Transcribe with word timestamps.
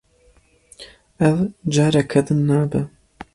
Ev, 1.27 1.37
careke 1.73 2.19
din 2.27 2.39
nabe. 2.47 2.79